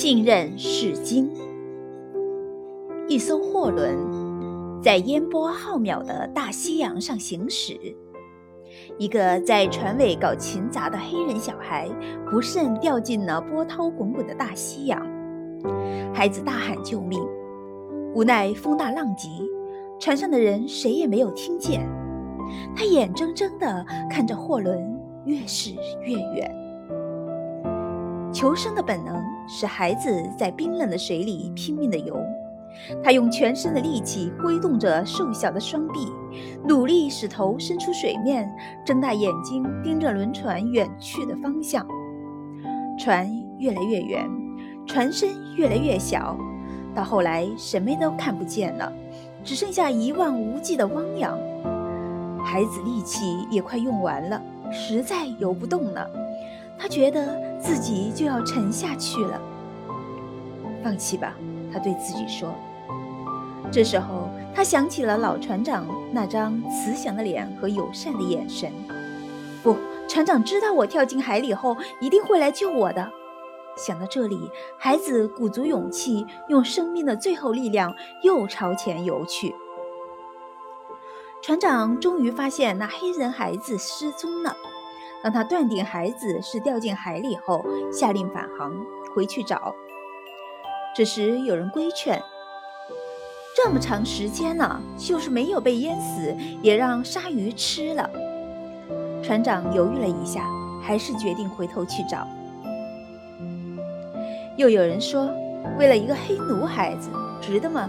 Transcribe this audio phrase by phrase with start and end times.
[0.00, 1.28] 信任是金。
[3.08, 3.98] 一艘货轮
[4.80, 7.76] 在烟波浩渺的大西洋上行驶，
[8.96, 11.88] 一个在船尾搞勤杂的黑人小孩
[12.30, 15.04] 不慎掉进了波涛滚滚的大西洋。
[16.14, 17.20] 孩子大喊救命，
[18.14, 19.28] 无奈风大浪急，
[19.98, 21.84] 船上的人谁也没有听见。
[22.72, 25.72] 他眼睁睁地看着货轮越驶
[26.04, 26.67] 越远。
[28.32, 32.14] 求生的本能使孩子在冰冷的水里拼命地游，
[33.02, 36.06] 他用全身的力气挥动着瘦小的双臂，
[36.66, 38.50] 努力使头伸出水面，
[38.84, 41.86] 睁大眼睛盯着轮船远去的方向。
[42.98, 43.28] 船
[43.58, 44.28] 越来越远，
[44.86, 46.36] 船身越来越小，
[46.94, 48.92] 到后来什么都看不见了，
[49.42, 51.38] 只剩下一望无际的汪洋。
[52.44, 56.06] 孩子力气也快用完了，实在游不动了。
[56.78, 59.40] 他觉得自己就要沉下去了。
[60.82, 61.34] 放弃吧，
[61.72, 62.54] 他对自己说。
[63.70, 68.72] 这时候，他想起了老船长那张慈祥的脸和友善的眼神。
[69.62, 69.76] 不，
[70.08, 73.10] 船长知道我跳进海里后一定会来救我的。
[73.76, 79.54] 想到这里，孩子鼓足勇气，用生命的最后力量又朝前游去。
[81.42, 84.56] 船长终于发现那黑人孩子失踪了。
[85.22, 88.72] 当他断定孩子是掉进海里后，下令返航
[89.14, 89.74] 回去找。
[90.94, 92.22] 这时有人规劝
[93.56, 98.08] ：“这么长时间了，就是没有被淹死，也让鲨鱼吃了。”
[99.22, 100.44] 船长犹豫了一下，
[100.80, 102.26] 还是决定回头去找。
[104.56, 105.28] 又有人说
[105.78, 107.88] ：“为了一个黑奴孩子，值得吗？”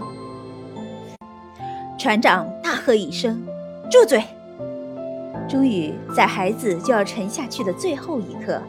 [1.98, 3.44] 船长大喝一声
[3.90, 4.22] ：“住嘴！”
[5.50, 8.62] 终于在孩子就要沉下去的最后一刻，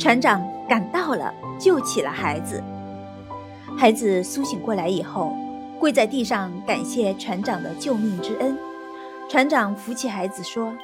[0.00, 2.60] 船长赶到了，救起了孩子。
[3.78, 5.32] 孩子苏醒过来以后，
[5.78, 8.58] 跪在地上感谢船长的救命之恩。
[9.28, 10.74] 船长扶起孩子说：“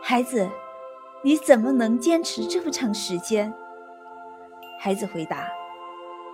[0.00, 0.48] 孩子，
[1.22, 3.52] 你怎么能坚持这么长时间？”
[4.78, 5.48] 孩子回答：“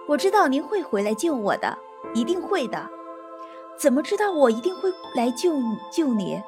[0.06, 1.78] 我知道您会回来救我的，
[2.12, 2.87] 一定会的。
[3.78, 5.55] 怎么知道我一定会来救？
[5.91, 6.43] 救你？”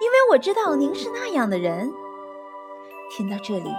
[0.00, 1.90] 因为我知道您是那样的人。
[3.10, 3.70] 听到这里，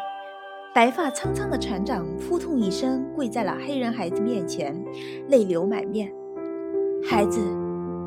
[0.73, 4.75] 白发苍苍的船长扑通一声跪在了黑人孩子面前，
[5.27, 6.13] 泪流满面。
[7.03, 7.39] 孩子，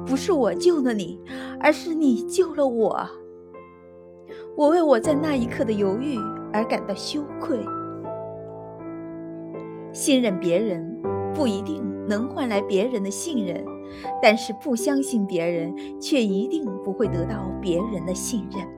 [0.07, 1.21] 不是我救了你，
[1.61, 3.07] 而是你救了我。
[4.57, 6.17] 我为我在那一刻的犹豫
[6.53, 7.59] 而感到羞愧。
[9.93, 11.03] 信任别人
[11.35, 13.65] 不一定能换来别人的信任。
[14.23, 18.76] 但是不相信别人，却一定不会得到别人的信任。